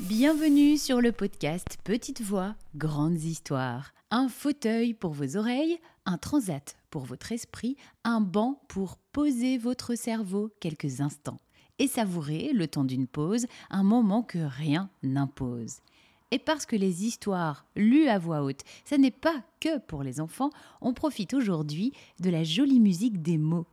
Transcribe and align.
Bienvenue 0.00 0.76
sur 0.76 1.00
le 1.00 1.10
podcast 1.10 1.78
Petite 1.82 2.22
Voix, 2.22 2.54
Grandes 2.76 3.22
Histoires. 3.22 3.92
Un 4.10 4.28
fauteuil 4.28 4.94
pour 4.94 5.12
vos 5.12 5.36
oreilles, 5.36 5.78
un 6.04 6.16
transat 6.16 6.76
pour 6.90 7.04
votre 7.04 7.32
esprit, 7.32 7.76
un 8.04 8.20
banc 8.20 8.60
pour 8.68 8.98
poser 9.12 9.58
votre 9.58 9.94
cerveau 9.94 10.50
quelques 10.60 11.00
instants 11.00 11.40
et 11.78 11.88
savourer, 11.88 12.52
le 12.52 12.68
temps 12.68 12.84
d'une 12.84 13.06
pause, 13.06 13.46
un 13.68 13.82
moment 13.82 14.22
que 14.22 14.38
rien 14.38 14.90
n'impose. 15.02 15.80
Et 16.30 16.38
parce 16.38 16.66
que 16.66 16.76
les 16.76 17.04
histoires 17.04 17.66
lues 17.76 18.08
à 18.08 18.18
voix 18.18 18.42
haute, 18.42 18.62
ça 18.84 18.98
n'est 18.98 19.10
pas 19.10 19.42
que 19.60 19.78
pour 19.78 20.02
les 20.02 20.20
enfants, 20.20 20.50
on 20.80 20.92
profite 20.92 21.34
aujourd'hui 21.34 21.92
de 22.20 22.30
la 22.30 22.44
jolie 22.44 22.80
musique 22.80 23.22
des 23.22 23.38
mots. 23.38 23.66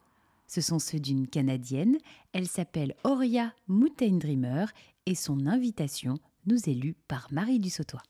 Ce 0.48 0.62
sont 0.62 0.80
ceux 0.80 1.00
d'une 1.00 1.28
Canadienne, 1.28 1.98
elle 2.32 2.48
s'appelle 2.48 2.96
Auria 3.04 3.54
Mountain 3.68 4.18
Dreamer 4.18 4.68
et 5.06 5.16
son 5.16 5.48
invitation 5.48 6.18
nous 6.46 6.70
est 6.70 6.74
lue 6.74 6.96
par 7.08 7.28
Marie 7.32 7.60
Dussautois. 7.60 8.04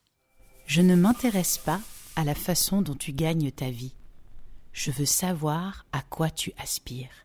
Je 0.65 0.81
ne 0.81 0.95
m'intéresse 0.95 1.57
pas 1.57 1.81
à 2.15 2.23
la 2.23 2.35
façon 2.35 2.81
dont 2.81 2.95
tu 2.95 3.13
gagnes 3.13 3.51
ta 3.51 3.69
vie. 3.69 3.95
Je 4.71 4.91
veux 4.91 5.05
savoir 5.05 5.85
à 5.91 6.01
quoi 6.01 6.29
tu 6.29 6.51
aspires 6.57 7.23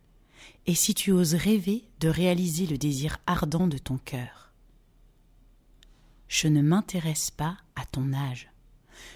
et 0.67 0.75
si 0.75 0.95
tu 0.95 1.13
oses 1.13 1.35
rêver 1.35 1.85
de 2.01 2.09
réaliser 2.09 2.67
le 2.67 2.77
désir 2.77 3.19
ardent 3.27 3.67
de 3.67 3.79
ton 3.79 3.97
cœur. 3.97 4.53
Je 6.29 6.47
ne 6.47 6.61
m'intéresse 6.61 7.31
pas 7.31 7.57
à 7.75 7.87
ton 7.87 8.13
âge. 8.13 8.51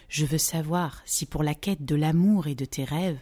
Je 0.09 0.25
veux 0.25 0.39
savoir 0.39 1.03
si 1.05 1.27
pour 1.27 1.43
la 1.43 1.55
quête 1.55 1.85
de 1.85 1.95
l'amour 1.95 2.47
et 2.47 2.55
de 2.55 2.65
tes 2.65 2.85
rêves, 2.85 3.21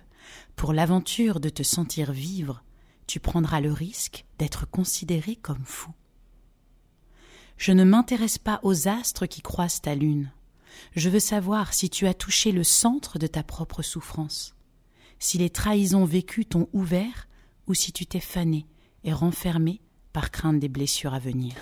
pour 0.57 0.73
l'aventure 0.73 1.41
de 1.41 1.49
te 1.49 1.63
sentir 1.63 2.13
vivre, 2.13 2.63
tu 3.07 3.19
prendras 3.19 3.61
le 3.61 3.73
risque 3.73 4.25
d'être 4.39 4.71
considéré 4.71 5.37
comme 5.37 5.65
fou. 5.65 5.91
Je 7.57 7.73
ne 7.73 7.85
m'intéresse 7.85 8.39
pas 8.39 8.61
aux 8.63 8.89
astres 8.89 9.27
qui 9.27 9.43
croisent 9.43 9.83
ta 9.83 9.95
lune. 9.95 10.33
Je 10.95 11.11
veux 11.11 11.21
savoir 11.21 11.75
si 11.75 11.91
tu 11.91 12.07
as 12.07 12.15
touché 12.15 12.53
le 12.53 12.65
centre 12.65 13.19
de 13.19 13.27
ta 13.27 13.43
propre 13.43 13.83
souffrance, 13.83 14.55
si 15.19 15.39
les 15.39 15.51
trahisons 15.51 16.05
vécues 16.05 16.47
t'ont 16.47 16.69
ouvert 16.73 17.29
ou 17.67 17.75
si 17.75 17.93
tu 17.93 18.07
t'es 18.07 18.21
fané 18.21 18.67
et 19.05 19.13
renfermé 19.13 19.81
par 20.13 20.31
crainte 20.31 20.61
des 20.61 20.69
blessures 20.69 21.15
à 21.15 21.19
venir. 21.19 21.55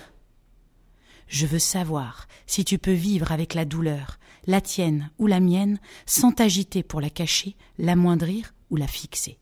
Je 1.26 1.46
veux 1.46 1.58
savoir 1.58 2.26
si 2.46 2.64
tu 2.64 2.78
peux 2.78 2.92
vivre 2.92 3.32
avec 3.32 3.54
la 3.54 3.64
douleur, 3.64 4.18
la 4.46 4.60
tienne 4.60 5.10
ou 5.18 5.26
la 5.26 5.40
mienne, 5.40 5.78
sans 6.06 6.32
t'agiter 6.32 6.82
pour 6.82 7.00
la 7.00 7.10
cacher, 7.10 7.56
l'amoindrir 7.78 8.54
ou 8.70 8.76
la 8.76 8.86
fixer. 8.86 9.38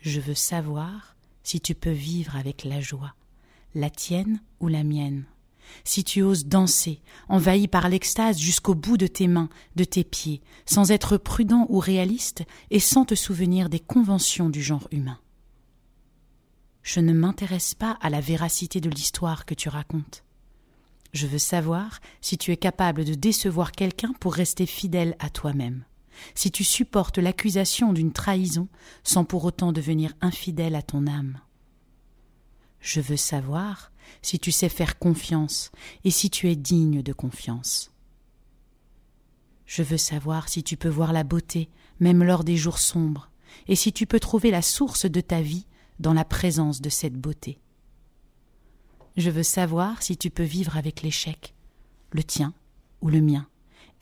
Je 0.00 0.20
veux 0.20 0.34
savoir 0.34 1.16
si 1.42 1.60
tu 1.60 1.74
peux 1.74 1.90
vivre 1.90 2.36
avec 2.36 2.64
la 2.64 2.80
joie, 2.80 3.14
la 3.74 3.90
tienne 3.90 4.40
ou 4.60 4.68
la 4.68 4.84
mienne, 4.84 5.24
si 5.84 6.04
tu 6.04 6.22
oses 6.22 6.46
danser, 6.46 7.00
envahi 7.28 7.68
par 7.68 7.88
l'extase 7.88 8.38
jusqu'au 8.38 8.74
bout 8.74 8.96
de 8.96 9.06
tes 9.06 9.28
mains, 9.28 9.48
de 9.76 9.84
tes 9.84 10.04
pieds, 10.04 10.42
sans 10.66 10.90
être 10.90 11.16
prudent 11.16 11.66
ou 11.68 11.78
réaliste 11.78 12.42
et 12.70 12.80
sans 12.80 13.04
te 13.04 13.14
souvenir 13.14 13.68
des 13.68 13.80
conventions 13.80 14.50
du 14.50 14.62
genre 14.62 14.88
humain. 14.90 15.18
Je 16.82 17.00
ne 17.00 17.12
m'intéresse 17.12 17.74
pas 17.74 17.96
à 18.00 18.10
la 18.10 18.20
véracité 18.20 18.80
de 18.80 18.90
l'histoire 18.90 19.46
que 19.46 19.54
tu 19.54 19.68
racontes. 19.68 20.24
Je 21.12 21.26
veux 21.26 21.38
savoir 21.38 22.00
si 22.20 22.38
tu 22.38 22.52
es 22.52 22.56
capable 22.56 23.04
de 23.04 23.14
décevoir 23.14 23.72
quelqu'un 23.72 24.12
pour 24.18 24.34
rester 24.34 24.66
fidèle 24.66 25.14
à 25.18 25.30
toi-même, 25.30 25.84
si 26.34 26.50
tu 26.50 26.64
supportes 26.64 27.18
l'accusation 27.18 27.92
d'une 27.92 28.12
trahison 28.12 28.68
sans 29.02 29.24
pour 29.24 29.44
autant 29.44 29.72
devenir 29.72 30.12
infidèle 30.20 30.74
à 30.74 30.82
ton 30.82 31.06
âme. 31.06 31.40
Je 32.80 33.00
veux 33.00 33.16
savoir 33.16 33.92
si 34.20 34.38
tu 34.38 34.52
sais 34.52 34.68
faire 34.68 34.98
confiance 34.98 35.70
et 36.04 36.10
si 36.10 36.30
tu 36.30 36.50
es 36.50 36.56
digne 36.56 37.02
de 37.02 37.12
confiance. 37.12 37.92
Je 39.66 39.82
veux 39.82 39.98
savoir 39.98 40.48
si 40.48 40.62
tu 40.62 40.76
peux 40.76 40.88
voir 40.88 41.12
la 41.12 41.24
beauté, 41.24 41.70
même 42.00 42.22
lors 42.22 42.44
des 42.44 42.56
jours 42.56 42.78
sombres, 42.78 43.30
et 43.68 43.76
si 43.76 43.92
tu 43.92 44.06
peux 44.06 44.20
trouver 44.20 44.50
la 44.50 44.62
source 44.62 45.06
de 45.06 45.20
ta 45.20 45.40
vie 45.40 45.66
dans 45.98 46.12
la 46.12 46.24
présence 46.24 46.80
de 46.80 46.90
cette 46.90 47.14
beauté. 47.14 47.58
Je 49.16 49.30
veux 49.30 49.42
savoir 49.42 50.02
si 50.02 50.16
tu 50.16 50.30
peux 50.30 50.42
vivre 50.42 50.76
avec 50.76 51.02
l'échec, 51.02 51.54
le 52.10 52.24
tien 52.24 52.54
ou 53.00 53.08
le 53.08 53.20
mien, 53.20 53.46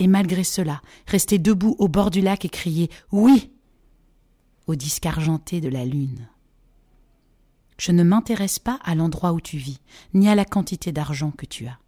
et 0.00 0.08
malgré 0.08 0.42
cela 0.42 0.82
rester 1.06 1.38
debout 1.38 1.76
au 1.78 1.86
bord 1.86 2.10
du 2.10 2.20
lac 2.20 2.44
et 2.44 2.48
crier 2.48 2.90
Oui 3.12 3.52
au 4.66 4.74
disque 4.74 5.06
argenté 5.06 5.60
de 5.60 5.68
la 5.68 5.84
lune. 5.84 6.28
Je 7.76 7.92
ne 7.92 8.02
m'intéresse 8.02 8.58
pas 8.58 8.78
à 8.84 8.94
l'endroit 8.94 9.32
où 9.32 9.40
tu 9.40 9.56
vis, 9.56 9.80
ni 10.14 10.28
à 10.28 10.34
la 10.34 10.44
quantité 10.44 10.92
d'argent 10.92 11.30
que 11.30 11.46
tu 11.46 11.66
as. 11.66 11.78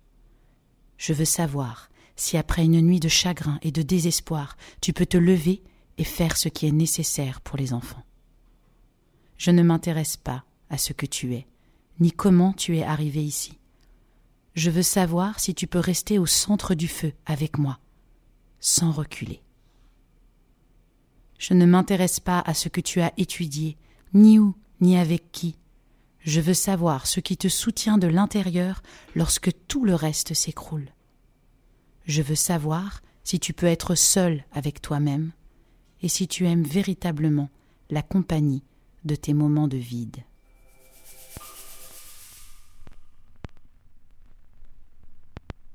Je 0.96 1.12
veux 1.12 1.24
savoir 1.24 1.90
si 2.16 2.36
après 2.36 2.64
une 2.64 2.80
nuit 2.80 3.00
de 3.00 3.08
chagrin 3.08 3.58
et 3.62 3.72
de 3.72 3.82
désespoir, 3.82 4.56
tu 4.80 4.92
peux 4.92 5.06
te 5.06 5.16
lever 5.16 5.62
et 5.98 6.04
faire 6.04 6.36
ce 6.36 6.48
qui 6.48 6.66
est 6.66 6.72
nécessaire 6.72 7.40
pour 7.40 7.56
les 7.56 7.72
enfants. 7.72 8.04
Je 9.36 9.50
ne 9.50 9.62
m'intéresse 9.62 10.16
pas 10.16 10.44
à 10.70 10.78
ce 10.78 10.92
que 10.92 11.06
tu 11.06 11.34
es, 11.34 11.46
ni 12.00 12.10
comment 12.10 12.52
tu 12.52 12.76
es 12.78 12.82
arrivé 12.82 13.22
ici. 13.22 13.58
Je 14.54 14.70
veux 14.70 14.82
savoir 14.82 15.40
si 15.40 15.54
tu 15.54 15.66
peux 15.66 15.78
rester 15.78 16.18
au 16.18 16.26
centre 16.26 16.74
du 16.74 16.88
feu 16.88 17.12
avec 17.26 17.58
moi, 17.58 17.78
sans 18.62 18.92
reculer. 18.92 19.42
Je 21.38 21.52
ne 21.52 21.66
m'intéresse 21.66 22.20
pas 22.20 22.40
à 22.40 22.54
ce 22.54 22.70
que 22.70 22.80
tu 22.80 23.02
as 23.02 23.12
étudié, 23.18 23.76
ni 24.14 24.38
où, 24.38 24.54
ni 24.80 24.96
avec 24.96 25.30
qui, 25.32 25.56
je 26.24 26.40
veux 26.40 26.54
savoir 26.54 27.06
ce 27.06 27.20
qui 27.20 27.36
te 27.36 27.48
soutient 27.48 27.98
de 27.98 28.06
l'intérieur 28.06 28.82
lorsque 29.14 29.50
tout 29.66 29.84
le 29.84 29.94
reste 29.94 30.34
s'écroule. 30.34 30.88
Je 32.06 32.22
veux 32.22 32.36
savoir 32.36 33.02
si 33.24 33.40
tu 33.40 33.52
peux 33.52 33.66
être 33.66 33.94
seul 33.94 34.44
avec 34.52 34.80
toi-même 34.80 35.32
et 36.00 36.08
si 36.08 36.28
tu 36.28 36.46
aimes 36.46 36.64
véritablement 36.64 37.50
la 37.90 38.02
compagnie 38.02 38.62
de 39.04 39.16
tes 39.16 39.34
moments 39.34 39.68
de 39.68 39.76
vide. 39.76 40.18